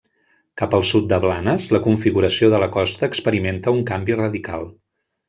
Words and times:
Cap 0.59 0.71
al 0.77 0.85
sud 0.91 1.03
de 1.11 1.19
Blanes, 1.25 1.67
la 1.75 1.81
configuració 1.87 2.49
de 2.57 2.63
la 2.63 2.71
costa 2.79 3.11
experimenta 3.13 3.75
un 3.81 3.85
canvi 3.91 4.17
radical. 4.23 4.67